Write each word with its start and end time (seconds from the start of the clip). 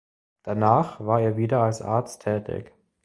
Danach 0.41 0.99
war 0.99 1.21
er 1.21 1.37
wieder 1.37 1.61
als 1.61 1.83
Arzt 1.83 2.23
tätig. 2.23 2.71